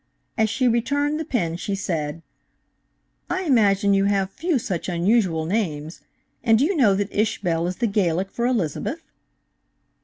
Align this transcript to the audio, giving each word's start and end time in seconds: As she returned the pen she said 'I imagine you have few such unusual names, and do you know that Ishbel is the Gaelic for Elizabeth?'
As 0.35 0.49
she 0.49 0.67
returned 0.67 1.19
the 1.19 1.25
pen 1.25 1.57
she 1.57 1.75
said 1.75 2.23
'I 3.29 3.43
imagine 3.43 3.93
you 3.93 4.05
have 4.05 4.31
few 4.31 4.57
such 4.57 4.89
unusual 4.89 5.45
names, 5.45 6.01
and 6.43 6.57
do 6.57 6.65
you 6.65 6.75
know 6.75 6.95
that 6.95 7.13
Ishbel 7.13 7.67
is 7.67 7.75
the 7.75 7.85
Gaelic 7.85 8.31
for 8.31 8.47
Elizabeth?' 8.47 9.03